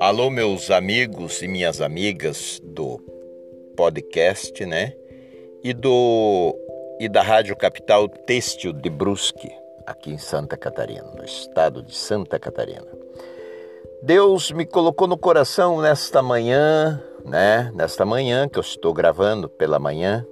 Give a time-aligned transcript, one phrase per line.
[0.00, 2.98] Alô, meus amigos e minhas amigas do
[3.76, 4.92] podcast, né?
[5.62, 6.54] E do
[7.00, 9.50] e da Rádio Capital Têxtil de Brusque,
[9.86, 12.86] aqui em Santa Catarina, no estado de Santa Catarina.
[14.02, 17.72] Deus me colocou no coração nesta manhã, né?
[17.74, 20.26] Nesta manhã que eu estou gravando pela manhã,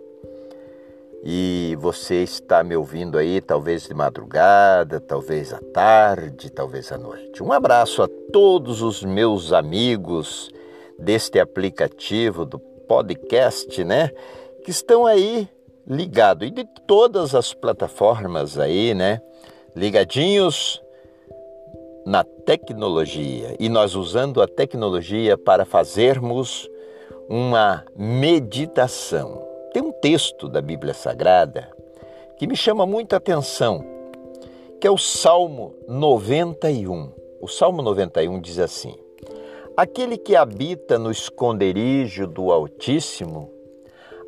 [1.25, 7.43] e você está me ouvindo aí, talvez de madrugada, talvez à tarde, talvez à noite.
[7.43, 10.51] Um abraço a todos os meus amigos
[10.99, 14.11] deste aplicativo do podcast, né?
[14.65, 15.49] Que estão aí
[15.87, 19.21] ligados e de todas as plataformas aí, né?
[19.77, 20.83] Ligadinhos
[22.05, 26.69] na tecnologia e nós usando a tecnologia para fazermos
[27.29, 31.71] uma meditação tem um texto da Bíblia Sagrada
[32.39, 33.85] que me chama muita atenção,
[34.81, 37.11] que é o Salmo 91.
[37.41, 38.95] O Salmo 91 diz assim:
[39.77, 43.51] Aquele que habita no esconderijo do Altíssimo,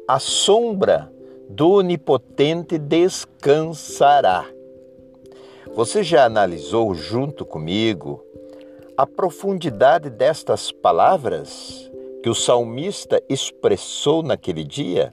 [0.08, 1.12] a sombra
[1.48, 4.46] do Onipotente descansará.
[5.74, 8.24] Você já analisou junto comigo
[8.96, 11.90] a profundidade destas palavras
[12.22, 15.12] que o salmista expressou naquele dia?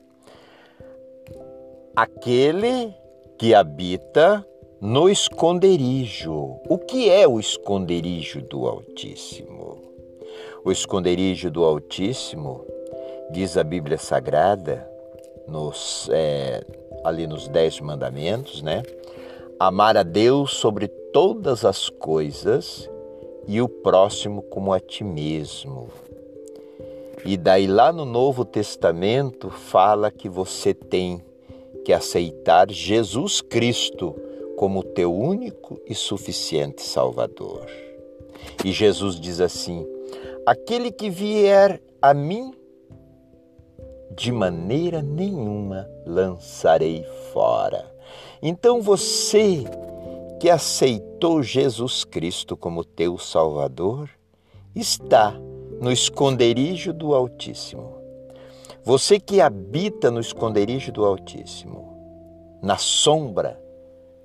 [1.95, 2.93] Aquele
[3.37, 4.45] que habita
[4.79, 6.59] no esconderijo.
[6.67, 9.77] O que é o esconderijo do Altíssimo?
[10.63, 12.65] O esconderijo do Altíssimo,
[13.31, 14.87] diz a Bíblia Sagrada,
[15.47, 16.63] nos, é,
[17.03, 18.83] ali nos Dez Mandamentos, né?
[19.59, 22.89] Amar a Deus sobre todas as coisas
[23.47, 25.89] e o próximo como a ti mesmo.
[27.23, 31.23] E daí lá no Novo Testamento fala que você tem
[31.83, 34.15] que aceitar Jesus Cristo
[34.55, 37.65] como teu único e suficiente Salvador.
[38.63, 39.87] E Jesus diz assim:
[40.45, 42.53] Aquele que vier a mim,
[44.15, 47.89] de maneira nenhuma lançarei fora.
[48.41, 49.63] Então você
[50.39, 54.09] que aceitou Jesus Cristo como teu Salvador,
[54.75, 55.31] está
[55.79, 58.00] no esconderijo do Altíssimo
[58.83, 63.61] você que habita no esconderijo do Altíssimo, na sombra,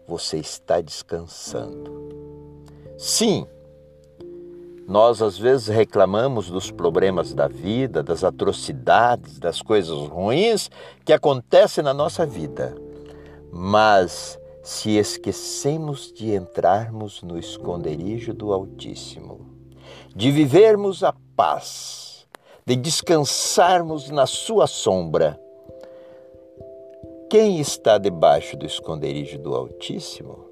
[0.06, 2.06] você está descansando.
[2.96, 3.46] Sim,
[4.88, 10.70] nós às vezes reclamamos dos problemas da vida, das atrocidades, das coisas ruins
[11.04, 12.74] que acontecem na nossa vida,
[13.52, 19.46] mas se esquecemos de entrarmos no esconderijo do Altíssimo,
[20.14, 22.05] de vivermos a paz,
[22.66, 25.40] de descansarmos na Sua sombra.
[27.30, 30.46] Quem está debaixo do esconderijo do Altíssimo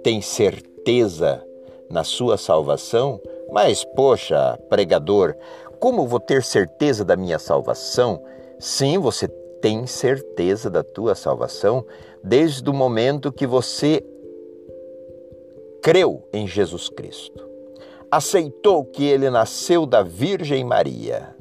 [0.00, 1.44] tem certeza
[1.90, 5.34] na sua salvação, mas, poxa, pregador,
[5.80, 8.22] como vou ter certeza da minha salvação?
[8.56, 9.26] Sim, você
[9.60, 11.84] tem certeza da tua salvação
[12.22, 14.04] desde o momento que você
[15.82, 17.44] creu em Jesus Cristo.
[18.08, 21.39] Aceitou que ele nasceu da Virgem Maria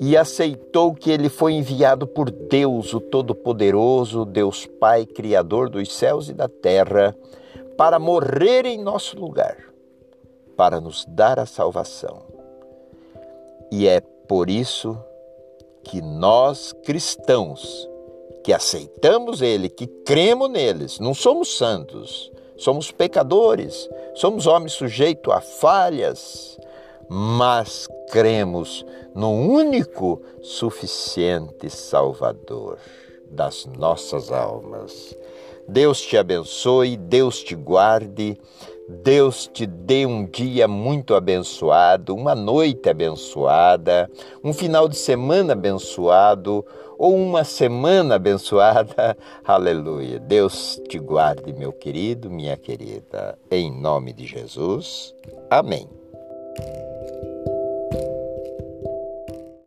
[0.00, 6.28] e aceitou que ele foi enviado por Deus, o Todo-Poderoso, Deus Pai, Criador dos céus
[6.28, 7.16] e da terra,
[7.76, 9.56] para morrer em nosso lugar,
[10.56, 12.22] para nos dar a salvação.
[13.70, 14.98] E é por isso
[15.82, 17.88] que nós cristãos,
[18.42, 25.40] que aceitamos Ele, que cremos neles, não somos santos, somos pecadores, somos homens sujeitos a
[25.40, 26.58] falhas,
[27.08, 28.84] mas cremos
[29.14, 32.78] no único suficiente Salvador
[33.30, 35.16] das nossas almas.
[35.66, 38.38] Deus te abençoe, Deus te guarde,
[38.86, 44.10] Deus te dê um dia muito abençoado, uma noite abençoada,
[44.42, 46.64] um final de semana abençoado
[46.98, 49.16] ou uma semana abençoada.
[49.42, 50.18] Aleluia.
[50.18, 53.38] Deus te guarde, meu querido, minha querida.
[53.50, 55.14] Em nome de Jesus.
[55.50, 56.03] Amém.
[56.56, 56.68] Thank
[57.24, 57.33] you.